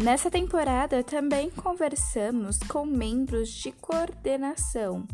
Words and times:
Nessa 0.00 0.30
temporada 0.30 1.02
também 1.02 1.50
conversamos 1.50 2.56
com 2.68 2.86
membros 2.86 3.48
de 3.48 3.72
coordenação, 3.72 5.04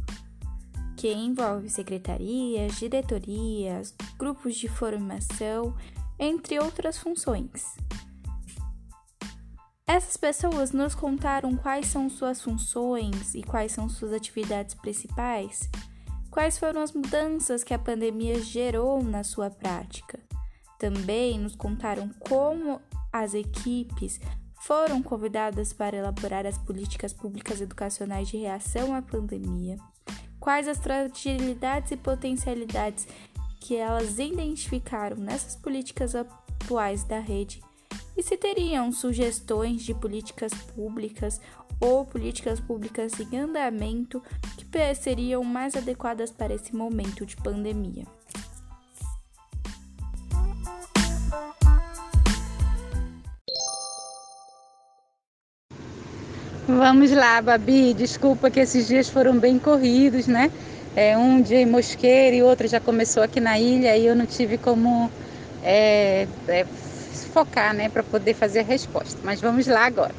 que 0.94 1.10
envolve 1.10 1.70
secretarias, 1.70 2.78
diretorias, 2.78 3.94
grupos 4.18 4.54
de 4.56 4.68
formação, 4.68 5.74
entre 6.18 6.58
outras 6.58 6.98
funções. 6.98 7.76
Essas 9.86 10.18
pessoas 10.18 10.72
nos 10.72 10.94
contaram 10.94 11.56
quais 11.56 11.86
são 11.86 12.10
suas 12.10 12.42
funções 12.42 13.34
e 13.34 13.42
quais 13.42 13.72
são 13.72 13.88
suas 13.88 14.12
atividades 14.12 14.74
principais, 14.74 15.66
quais 16.30 16.58
foram 16.58 16.82
as 16.82 16.92
mudanças 16.92 17.64
que 17.64 17.72
a 17.72 17.78
pandemia 17.78 18.38
gerou 18.38 19.02
na 19.02 19.24
sua 19.24 19.48
prática. 19.48 20.20
Também 20.78 21.38
nos 21.38 21.56
contaram 21.56 22.10
como 22.20 22.82
as 23.10 23.32
equipes 23.32 24.20
foram 24.64 25.02
convidadas 25.02 25.74
para 25.74 25.94
elaborar 25.94 26.46
as 26.46 26.56
políticas 26.56 27.12
públicas 27.12 27.60
educacionais 27.60 28.28
de 28.28 28.38
reação 28.38 28.94
à 28.94 29.02
pandemia, 29.02 29.76
quais 30.40 30.66
as 30.66 30.78
fragilidades 30.78 31.90
e 31.90 31.96
potencialidades 31.98 33.06
que 33.60 33.76
elas 33.76 34.18
identificaram 34.18 35.18
nessas 35.18 35.54
políticas 35.54 36.14
atuais 36.14 37.04
da 37.04 37.18
rede 37.18 37.62
e 38.16 38.22
se 38.22 38.38
teriam 38.38 38.90
sugestões 38.90 39.82
de 39.82 39.92
políticas 39.92 40.54
públicas 40.74 41.42
ou 41.78 42.06
políticas 42.06 42.58
públicas 42.58 43.12
em 43.20 43.36
andamento 43.36 44.22
que 44.56 44.94
seriam 44.94 45.44
mais 45.44 45.76
adequadas 45.76 46.30
para 46.30 46.54
esse 46.54 46.74
momento 46.74 47.26
de 47.26 47.36
pandemia. 47.36 48.06
Vamos 56.66 57.10
lá, 57.10 57.42
Babi. 57.42 57.92
Desculpa 57.94 58.50
que 58.50 58.60
esses 58.60 58.86
dias 58.86 59.08
foram 59.10 59.38
bem 59.38 59.58
corridos, 59.58 60.26
né? 60.26 60.50
É, 60.94 61.16
um 61.16 61.42
dia 61.42 61.60
em 61.60 61.66
Mosqueira 61.66 62.34
e 62.36 62.42
outro 62.42 62.66
já 62.68 62.80
começou 62.80 63.22
aqui 63.22 63.40
na 63.40 63.58
ilha 63.58 63.96
e 63.96 64.06
eu 64.06 64.16
não 64.16 64.26
tive 64.26 64.56
como 64.58 65.12
é, 65.60 66.28
é, 66.46 66.64
focar, 67.32 67.74
né, 67.74 67.88
para 67.90 68.02
poder 68.04 68.34
fazer 68.34 68.60
a 68.60 68.62
resposta. 68.62 69.20
Mas 69.22 69.40
vamos 69.40 69.66
lá 69.66 69.84
agora. 69.86 70.14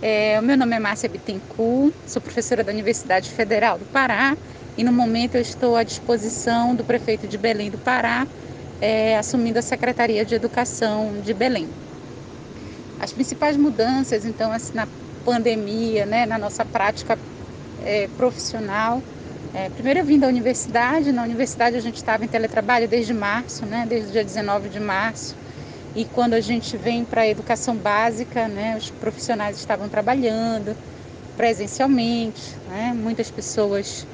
É, 0.00 0.38
o 0.40 0.42
meu 0.42 0.56
nome 0.58 0.76
é 0.76 0.80
Márcia 0.80 1.08
Bittencourt, 1.08 1.94
sou 2.06 2.20
professora 2.22 2.64
da 2.64 2.72
Universidade 2.72 3.30
Federal 3.32 3.78
do 3.78 3.86
Pará 3.86 4.36
e 4.76 4.84
no 4.84 4.92
momento 4.92 5.36
eu 5.36 5.40
estou 5.42 5.76
à 5.76 5.84
disposição 5.84 6.74
do 6.76 6.84
prefeito 6.84 7.28
de 7.28 7.38
Belém 7.38 7.70
do 7.70 7.78
Pará, 7.78 8.28
é, 8.80 9.16
assumindo 9.18 9.58
a 9.58 9.62
Secretaria 9.62 10.24
de 10.26 10.34
Educação 10.34 11.20
de 11.20 11.32
Belém. 11.34 11.76
As 12.98 13.12
principais 13.12 13.56
mudanças, 13.56 14.24
então, 14.24 14.52
assim, 14.52 14.72
na 14.74 14.86
pandemia, 15.26 16.06
né, 16.06 16.24
na 16.24 16.38
nossa 16.38 16.64
prática 16.64 17.18
é, 17.84 18.08
profissional. 18.16 19.02
É, 19.52 19.68
primeiro 19.70 20.00
eu 20.00 20.04
vim 20.04 20.18
da 20.20 20.28
universidade, 20.28 21.10
na 21.10 21.24
universidade 21.24 21.76
a 21.76 21.80
gente 21.80 21.96
estava 21.96 22.24
em 22.24 22.28
teletrabalho 22.28 22.86
desde 22.86 23.12
março, 23.12 23.66
né, 23.66 23.84
desde 23.88 24.10
o 24.10 24.12
dia 24.12 24.24
19 24.24 24.68
de 24.68 24.78
março. 24.78 25.34
E 25.96 26.04
quando 26.04 26.34
a 26.34 26.40
gente 26.40 26.76
vem 26.76 27.04
para 27.04 27.22
a 27.22 27.26
educação 27.26 27.74
básica, 27.74 28.46
né, 28.46 28.76
os 28.78 28.90
profissionais 28.90 29.58
estavam 29.58 29.88
trabalhando 29.88 30.76
presencialmente, 31.36 32.54
né, 32.68 32.92
muitas 32.94 33.30
pessoas 33.30 34.06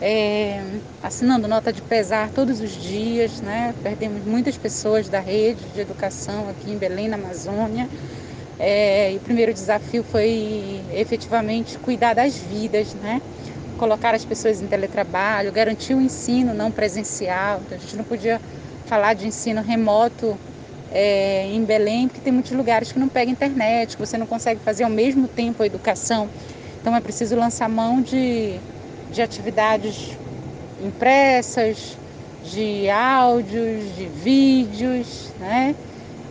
é, 0.00 0.62
assinando 1.02 1.46
nota 1.46 1.72
de 1.72 1.82
pesar 1.82 2.30
todos 2.30 2.60
os 2.60 2.70
dias, 2.70 3.40
né, 3.40 3.74
perdemos 3.82 4.24
muitas 4.24 4.56
pessoas 4.56 5.08
da 5.08 5.20
rede 5.20 5.62
de 5.74 5.80
educação 5.80 6.48
aqui 6.48 6.70
em 6.70 6.78
Belém, 6.78 7.08
na 7.08 7.16
Amazônia. 7.16 7.88
É, 8.58 9.12
e 9.12 9.16
o 9.16 9.20
primeiro 9.20 9.52
desafio 9.52 10.04
foi 10.04 10.80
efetivamente 10.92 11.78
cuidar 11.78 12.14
das 12.14 12.36
vidas, 12.36 12.94
né? 12.94 13.20
Colocar 13.78 14.14
as 14.14 14.24
pessoas 14.24 14.62
em 14.62 14.68
teletrabalho, 14.68 15.52
garantir 15.52 15.94
o 15.94 16.00
ensino 16.00 16.54
não 16.54 16.70
presencial. 16.70 17.60
Então, 17.64 17.76
a 17.76 17.80
gente 17.80 17.96
não 17.96 18.04
podia 18.04 18.40
falar 18.86 19.14
de 19.14 19.26
ensino 19.26 19.60
remoto 19.62 20.38
é, 20.90 21.46
em 21.46 21.64
Belém, 21.64 22.06
porque 22.06 22.20
tem 22.20 22.32
muitos 22.32 22.52
lugares 22.52 22.92
que 22.92 22.98
não 22.98 23.08
pega 23.08 23.30
internet, 23.30 23.96
que 23.96 24.06
você 24.06 24.16
não 24.16 24.26
consegue 24.26 24.60
fazer 24.60 24.84
ao 24.84 24.90
mesmo 24.90 25.26
tempo 25.26 25.62
a 25.62 25.66
educação. 25.66 26.30
Então 26.80 26.94
é 26.94 27.00
preciso 27.00 27.34
lançar 27.34 27.68
mão 27.68 28.00
de, 28.00 28.60
de 29.10 29.22
atividades 29.22 30.18
impressas, 30.78 31.98
de 32.42 32.88
áudios, 32.90 33.96
de 33.96 34.06
vídeos, 34.06 35.32
né? 35.38 35.74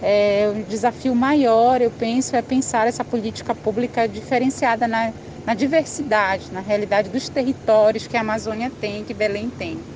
É, 0.06 0.50
o 0.50 0.66
desafio 0.66 1.16
maior, 1.16 1.82
eu 1.82 1.90
penso, 1.90 2.36
é 2.36 2.42
pensar 2.42 2.88
essa 2.88 3.06
política 3.06 3.56
pública 3.56 4.06
diferenciada 4.06 4.86
na, 4.86 5.14
na 5.46 5.54
diversidade, 5.56 6.52
na 6.52 6.60
realidade 6.60 7.10
dos 7.10 7.30
territórios 7.30 8.06
que 8.06 8.18
a 8.18 8.20
Amazônia 8.20 8.70
tem, 8.70 9.06
que 9.06 9.14
Belém 9.14 9.50
tem. 9.50 9.88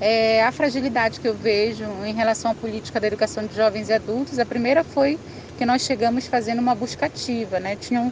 É, 0.00 0.42
a 0.42 0.50
fragilidade 0.52 1.20
que 1.20 1.28
eu 1.28 1.34
vejo 1.34 1.84
em 2.04 2.14
relação 2.14 2.50
à 2.50 2.54
política 2.54 2.98
da 2.98 3.06
educação 3.08 3.46
de 3.46 3.54
jovens 3.54 3.90
e 3.90 3.92
adultos, 3.92 4.38
a 4.38 4.46
primeira 4.46 4.82
foi 4.82 5.20
que 5.56 5.66
nós 5.66 5.82
chegamos 5.82 6.26
fazendo 6.26 6.60
uma 6.60 6.74
busca 6.74 7.06
ativa, 7.06 7.60
né? 7.60 7.76
Tinham 7.76 8.10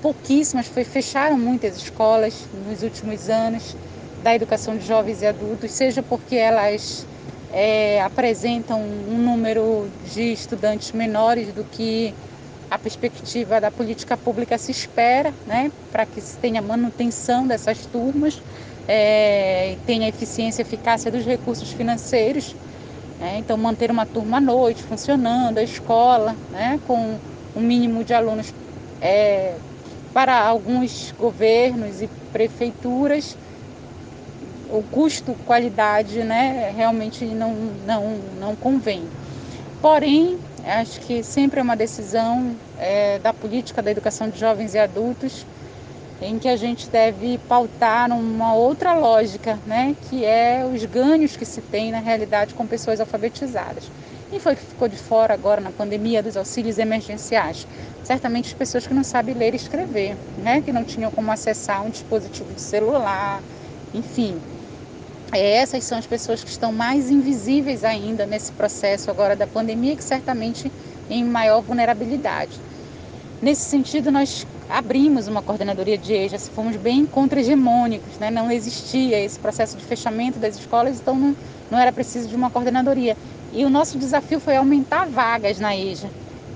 pouquíssimas, 0.00 0.68
foi, 0.68 0.84
fecharam 0.84 1.36
muitas 1.38 1.76
escolas 1.76 2.48
nos 2.50 2.82
últimos 2.82 3.28
anos 3.28 3.76
da 4.22 4.34
educação 4.34 4.76
de 4.76 4.86
jovens 4.86 5.20
e 5.22 5.26
adultos, 5.26 5.72
seja 5.72 6.02
porque 6.02 6.36
elas 6.36 7.06
é, 7.54 8.02
apresentam 8.02 8.80
um 8.82 9.16
número 9.16 9.88
de 10.12 10.32
estudantes 10.32 10.90
menores 10.90 11.52
do 11.52 11.62
que 11.62 12.12
a 12.68 12.76
perspectiva 12.76 13.60
da 13.60 13.70
política 13.70 14.16
pública 14.16 14.58
se 14.58 14.72
espera, 14.72 15.32
né, 15.46 15.70
para 15.92 16.04
que 16.04 16.20
se 16.20 16.36
tenha 16.38 16.60
manutenção 16.60 17.46
dessas 17.46 17.86
turmas 17.86 18.42
é, 18.88 19.72
e 19.72 19.76
tenha 19.86 20.08
eficiência 20.08 20.62
e 20.62 20.66
eficácia 20.66 21.12
dos 21.12 21.24
recursos 21.24 21.70
financeiros. 21.70 22.56
Né, 23.20 23.36
então, 23.38 23.56
manter 23.56 23.88
uma 23.88 24.04
turma 24.04 24.38
à 24.38 24.40
noite 24.40 24.82
funcionando, 24.82 25.58
a 25.58 25.62
escola, 25.62 26.34
né, 26.50 26.80
com 26.88 27.16
um 27.54 27.60
mínimo 27.60 28.02
de 28.02 28.12
alunos 28.12 28.52
é, 29.00 29.54
para 30.12 30.40
alguns 30.40 31.14
governos 31.16 32.02
e 32.02 32.08
prefeituras 32.32 33.36
o 34.74 34.82
custo-qualidade 34.90 36.24
né, 36.24 36.72
realmente 36.76 37.24
não, 37.24 37.54
não, 37.86 38.18
não 38.40 38.56
convém. 38.56 39.02
Porém, 39.80 40.38
acho 40.66 41.00
que 41.00 41.22
sempre 41.22 41.60
é 41.60 41.62
uma 41.62 41.76
decisão 41.76 42.54
é, 42.78 43.18
da 43.20 43.32
política 43.32 43.80
da 43.80 43.90
educação 43.90 44.28
de 44.28 44.38
jovens 44.38 44.74
e 44.74 44.78
adultos 44.78 45.46
em 46.20 46.38
que 46.38 46.48
a 46.48 46.56
gente 46.56 46.88
deve 46.88 47.38
pautar 47.48 48.10
uma 48.10 48.54
outra 48.54 48.94
lógica, 48.94 49.58
né, 49.66 49.94
que 50.08 50.24
é 50.24 50.64
os 50.64 50.84
ganhos 50.86 51.36
que 51.36 51.44
se 51.44 51.60
tem 51.60 51.92
na 51.92 51.98
realidade 51.98 52.54
com 52.54 52.66
pessoas 52.66 53.00
alfabetizadas. 53.00 53.90
Quem 54.30 54.40
foi 54.40 54.56
que 54.56 54.62
ficou 54.62 54.88
de 54.88 54.96
fora 54.96 55.34
agora 55.34 55.60
na 55.60 55.70
pandemia 55.70 56.22
dos 56.22 56.36
auxílios 56.36 56.78
emergenciais? 56.78 57.66
Certamente 58.02 58.48
as 58.48 58.54
pessoas 58.54 58.86
que 58.86 58.94
não 58.94 59.04
sabem 59.04 59.34
ler 59.34 59.52
e 59.52 59.56
escrever, 59.56 60.16
né, 60.38 60.62
que 60.62 60.72
não 60.72 60.82
tinham 60.82 61.10
como 61.10 61.30
acessar 61.30 61.84
um 61.84 61.90
dispositivo 61.90 62.52
de 62.52 62.60
celular, 62.60 63.42
enfim, 63.92 64.40
essas 65.32 65.84
são 65.84 65.98
as 65.98 66.06
pessoas 66.06 66.44
que 66.44 66.50
estão 66.50 66.72
mais 66.72 67.10
invisíveis 67.10 67.84
ainda 67.84 68.26
nesse 68.26 68.52
processo 68.52 69.10
agora 69.10 69.34
da 69.34 69.46
pandemia, 69.46 69.96
que 69.96 70.04
certamente 70.04 70.70
em 71.08 71.24
maior 71.24 71.60
vulnerabilidade. 71.62 72.60
Nesse 73.42 73.62
sentido, 73.62 74.10
nós 74.10 74.46
abrimos 74.68 75.28
uma 75.28 75.42
coordenadoria 75.42 75.98
de 75.98 76.14
EJA, 76.14 76.38
fomos 76.38 76.76
bem 76.76 77.04
contra-hegemônicos, 77.04 78.18
né? 78.18 78.30
não 78.30 78.50
existia 78.50 79.20
esse 79.20 79.38
processo 79.38 79.76
de 79.76 79.84
fechamento 79.84 80.38
das 80.38 80.56
escolas, 80.56 81.00
então 81.00 81.14
não, 81.14 81.36
não 81.70 81.78
era 81.78 81.92
preciso 81.92 82.28
de 82.28 82.36
uma 82.36 82.50
coordenadoria. 82.50 83.16
E 83.52 83.64
o 83.64 83.70
nosso 83.70 83.98
desafio 83.98 84.40
foi 84.40 84.56
aumentar 84.56 85.06
vagas 85.06 85.58
na 85.60 85.76
EJA. 85.76 86.10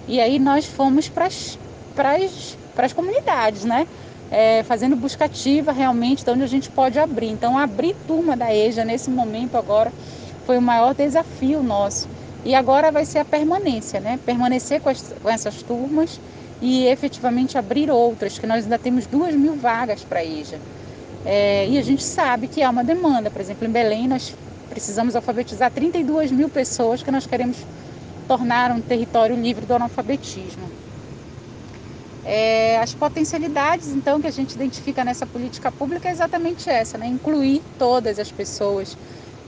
E 0.06 0.20
aí 0.20 0.38
nós 0.38 0.64
fomos 0.64 1.08
para 1.08 1.26
as 1.26 2.92
comunidades, 2.94 3.64
né? 3.64 3.86
É, 4.30 4.62
fazendo 4.62 4.94
busca 4.96 5.24
ativa 5.24 5.72
realmente 5.72 6.24
de 6.24 6.30
onde 6.30 6.42
a 6.42 6.46
gente 6.46 6.70
pode 6.70 6.98
abrir. 6.98 7.28
Então, 7.28 7.58
abrir 7.58 7.94
turma 8.06 8.36
da 8.36 8.54
EJA 8.54 8.84
nesse 8.84 9.10
momento 9.10 9.56
agora 9.56 9.92
foi 10.46 10.58
o 10.58 10.62
maior 10.62 10.94
desafio 10.94 11.62
nosso. 11.62 12.08
E 12.44 12.54
agora 12.54 12.90
vai 12.90 13.04
ser 13.04 13.18
a 13.18 13.24
permanência, 13.24 14.00
né? 14.00 14.18
Permanecer 14.24 14.80
com, 14.80 14.88
as, 14.88 15.12
com 15.22 15.28
essas 15.28 15.62
turmas 15.62 16.20
e 16.60 16.86
efetivamente 16.86 17.56
abrir 17.58 17.90
outras, 17.90 18.38
que 18.38 18.46
nós 18.46 18.64
ainda 18.64 18.78
temos 18.78 19.06
duas 19.06 19.34
mil 19.34 19.54
vagas 19.54 20.02
para 20.02 20.20
a 20.20 20.24
EJA. 20.24 20.58
É, 21.24 21.68
e 21.68 21.78
a 21.78 21.82
gente 21.82 22.02
sabe 22.02 22.48
que 22.48 22.62
há 22.62 22.70
uma 22.70 22.84
demanda. 22.84 23.30
Por 23.30 23.40
exemplo, 23.40 23.66
em 23.66 23.70
Belém, 23.70 24.08
nós 24.08 24.34
precisamos 24.70 25.16
alfabetizar 25.16 25.70
32 25.70 26.30
mil 26.30 26.48
pessoas 26.48 27.02
que 27.02 27.10
nós 27.10 27.26
queremos 27.26 27.56
tornar 28.26 28.70
um 28.70 28.80
território 28.80 29.34
livre 29.34 29.66
do 29.66 29.74
analfabetismo. 29.74 30.70
É, 32.30 32.78
as 32.78 32.92
potencialidades, 32.92 33.88
então, 33.88 34.20
que 34.20 34.26
a 34.26 34.30
gente 34.30 34.52
identifica 34.52 35.02
nessa 35.02 35.26
política 35.26 35.72
pública 35.72 36.10
é 36.10 36.12
exatamente 36.12 36.68
essa, 36.68 36.98
né? 36.98 37.06
incluir 37.06 37.62
todas 37.78 38.18
as 38.18 38.30
pessoas, 38.30 38.98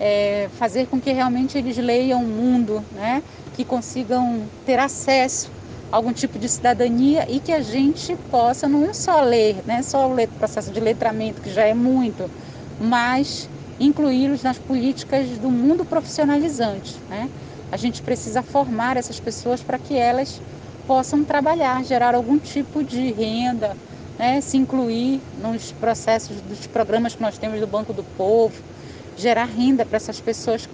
é, 0.00 0.48
fazer 0.58 0.86
com 0.86 0.98
que 0.98 1.12
realmente 1.12 1.58
eles 1.58 1.76
leiam 1.76 2.24
o 2.24 2.26
mundo, 2.26 2.82
né? 2.92 3.22
que 3.54 3.66
consigam 3.66 4.48
ter 4.64 4.78
acesso 4.78 5.50
algum 5.92 6.10
tipo 6.10 6.38
de 6.38 6.48
cidadania 6.48 7.26
e 7.28 7.38
que 7.38 7.52
a 7.52 7.60
gente 7.60 8.16
possa 8.30 8.66
não 8.66 8.94
só 8.94 9.20
ler, 9.20 9.56
né, 9.66 9.82
só 9.82 10.10
o 10.10 10.28
processo 10.38 10.70
de 10.70 10.80
letramento, 10.80 11.42
que 11.42 11.52
já 11.52 11.64
é 11.64 11.74
muito, 11.74 12.30
mas 12.80 13.48
incluí-los 13.78 14.42
nas 14.42 14.58
políticas 14.58 15.26
do 15.38 15.50
mundo 15.50 15.84
profissionalizante. 15.84 16.94
Né? 17.10 17.28
A 17.72 17.76
gente 17.76 18.00
precisa 18.02 18.42
formar 18.42 18.96
essas 18.96 19.18
pessoas 19.18 19.60
para 19.60 19.78
que 19.78 19.96
elas 19.96 20.40
possam 20.90 21.22
trabalhar, 21.22 21.84
gerar 21.84 22.16
algum 22.16 22.36
tipo 22.36 22.82
de 22.82 23.12
renda, 23.12 23.76
né? 24.18 24.40
se 24.40 24.56
incluir 24.56 25.20
nos 25.40 25.70
processos 25.70 26.40
dos 26.40 26.66
programas 26.66 27.14
que 27.14 27.22
nós 27.22 27.38
temos 27.38 27.60
do 27.60 27.66
Banco 27.68 27.92
do 27.92 28.02
Povo, 28.18 28.60
gerar 29.16 29.44
renda 29.44 29.86
para 29.86 29.96
essas 29.96 30.20
pessoas, 30.20 30.68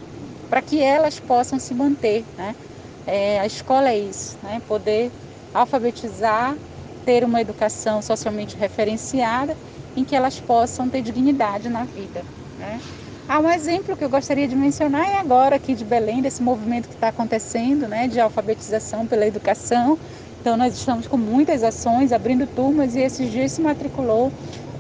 para 0.48 0.62
que 0.62 0.82
elas 0.82 1.20
possam 1.20 1.58
se 1.58 1.74
manter. 1.74 2.24
Né? 2.38 2.56
É, 3.06 3.40
a 3.40 3.46
escola 3.46 3.90
é 3.90 3.98
isso, 3.98 4.38
né? 4.42 4.62
poder 4.66 5.12
alfabetizar, 5.52 6.56
ter 7.04 7.22
uma 7.22 7.42
educação 7.42 8.00
socialmente 8.00 8.56
referenciada, 8.56 9.54
em 9.94 10.02
que 10.02 10.16
elas 10.16 10.40
possam 10.40 10.88
ter 10.88 11.02
dignidade 11.02 11.68
na 11.68 11.84
vida. 11.84 12.24
Né? 12.58 12.80
Ah, 13.28 13.40
um 13.40 13.50
exemplo 13.50 13.96
que 13.96 14.04
eu 14.04 14.08
gostaria 14.08 14.46
de 14.46 14.54
mencionar 14.54 15.04
é 15.04 15.18
agora 15.18 15.56
aqui 15.56 15.74
de 15.74 15.84
Belém, 15.84 16.22
desse 16.22 16.40
movimento 16.40 16.88
que 16.88 16.94
está 16.94 17.08
acontecendo, 17.08 17.88
né, 17.88 18.06
de 18.06 18.20
alfabetização 18.20 19.04
pela 19.04 19.26
educação. 19.26 19.98
Então 20.40 20.56
nós 20.56 20.74
estamos 20.74 21.08
com 21.08 21.16
muitas 21.16 21.64
ações, 21.64 22.12
abrindo 22.12 22.46
turmas 22.46 22.94
e 22.94 23.00
esses 23.00 23.32
dias 23.32 23.50
se 23.50 23.60
matriculou 23.60 24.30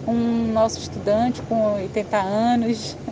um 0.06 0.52
nosso 0.52 0.78
estudante 0.78 1.42
com 1.42 1.74
80 1.74 2.16
anos. 2.16 2.96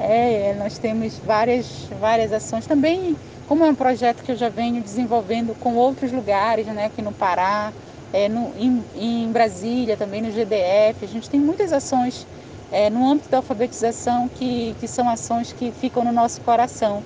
É, 0.00 0.56
nós 0.58 0.78
temos 0.78 1.18
várias, 1.18 1.86
várias 2.00 2.32
ações 2.32 2.66
também 2.66 3.14
como 3.46 3.64
é 3.64 3.68
um 3.68 3.74
projeto 3.74 4.22
que 4.22 4.32
eu 4.32 4.36
já 4.36 4.48
venho 4.48 4.82
desenvolvendo 4.82 5.54
com 5.60 5.74
outros 5.74 6.10
lugares, 6.10 6.66
né, 6.68 6.86
aqui 6.86 7.02
no 7.02 7.12
Pará, 7.12 7.70
é, 8.12 8.28
no, 8.28 8.50
em, 8.56 8.82
em, 8.94 9.30
Brasília, 9.30 9.96
também 9.96 10.22
no 10.22 10.30
GDF, 10.30 11.04
a 11.04 11.06
gente 11.06 11.28
tem 11.28 11.38
muitas 11.38 11.70
ações 11.70 12.26
é, 12.72 12.88
no 12.88 13.06
âmbito 13.06 13.28
da 13.28 13.36
alfabetização 13.36 14.28
que, 14.28 14.74
que 14.80 14.88
são 14.88 15.08
ações 15.08 15.52
que 15.52 15.70
ficam 15.70 16.04
no 16.04 16.12
nosso 16.12 16.40
coração. 16.40 17.02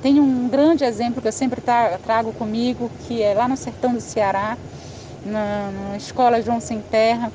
Tem 0.00 0.18
um 0.18 0.48
grande 0.48 0.84
exemplo 0.84 1.20
que 1.20 1.28
eu 1.28 1.32
sempre 1.32 1.60
trago 1.60 2.32
comigo, 2.32 2.90
que 3.06 3.20
é 3.22 3.34
lá 3.34 3.46
no 3.46 3.56
sertão 3.56 3.92
do 3.92 4.00
Ceará, 4.00 4.56
na, 5.26 5.70
na 5.90 5.96
escola 5.96 6.40
João 6.40 6.60
Sem 6.60 6.80
Terra, 6.80 7.30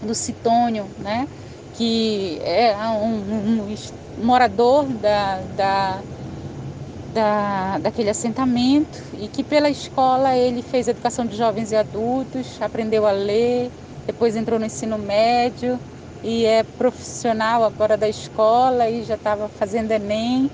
do 0.00 0.14
Citônio, 0.14 0.86
né? 0.98 1.28
que 1.76 2.40
é 2.42 2.74
um, 2.88 3.16
um, 3.16 3.74
um 4.20 4.24
morador 4.24 4.86
da, 4.86 5.40
da 5.56 6.00
da, 7.14 7.78
daquele 7.78 8.10
assentamento 8.10 9.02
e 9.14 9.28
que 9.28 9.42
pela 9.42 9.70
escola 9.70 10.36
ele 10.36 10.62
fez 10.62 10.88
educação 10.88 11.24
de 11.26 11.36
jovens 11.36 11.72
e 11.72 11.76
adultos, 11.76 12.60
aprendeu 12.60 13.06
a 13.06 13.10
ler, 13.10 13.70
depois 14.06 14.36
entrou 14.36 14.58
no 14.58 14.66
ensino 14.66 14.98
médio 14.98 15.80
e 16.22 16.44
é 16.44 16.62
profissional 16.62 17.64
agora 17.64 17.96
da 17.96 18.08
escola 18.08 18.88
e 18.88 19.04
já 19.04 19.14
estava 19.14 19.48
fazendo 19.48 19.92
Enem, 19.92 20.50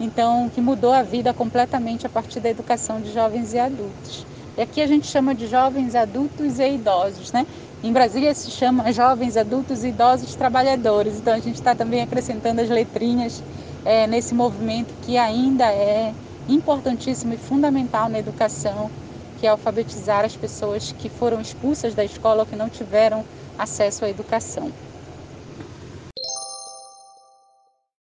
então 0.00 0.48
que 0.48 0.60
mudou 0.60 0.92
a 0.92 1.02
vida 1.02 1.34
completamente 1.34 2.06
a 2.06 2.08
partir 2.08 2.40
da 2.40 2.48
educação 2.48 3.00
de 3.00 3.12
jovens 3.12 3.52
e 3.52 3.58
adultos. 3.58 4.24
E 4.56 4.62
aqui 4.62 4.80
a 4.80 4.86
gente 4.86 5.06
chama 5.06 5.34
de 5.34 5.46
jovens, 5.46 5.94
adultos 5.94 6.58
e 6.58 6.74
idosos, 6.74 7.32
né? 7.32 7.46
Em 7.82 7.92
Brasília 7.92 8.34
se 8.34 8.50
chama 8.50 8.92
jovens, 8.92 9.36
adultos 9.36 9.84
e 9.84 9.88
idosos 9.88 10.34
trabalhadores, 10.34 11.18
então 11.18 11.34
a 11.34 11.38
gente 11.38 11.56
está 11.56 11.74
também 11.74 12.02
acrescentando 12.02 12.60
as 12.60 12.68
letrinhas 12.68 13.42
é, 13.84 14.06
nesse 14.06 14.34
movimento 14.34 14.96
que 15.00 15.16
ainda 15.16 15.72
é 15.72 16.12
importantíssimo 16.48 17.34
e 17.34 17.36
fundamental 17.36 18.08
na 18.08 18.18
educação, 18.18 18.90
que 19.36 19.46
é 19.46 19.50
alfabetizar 19.50 20.24
as 20.24 20.36
pessoas 20.36 20.92
que 20.92 21.08
foram 21.08 21.40
expulsas 21.40 21.94
da 21.94 22.04
escola 22.04 22.40
ou 22.40 22.46
que 22.46 22.56
não 22.56 22.68
tiveram 22.68 23.24
acesso 23.56 24.04
à 24.04 24.08
educação. 24.10 24.72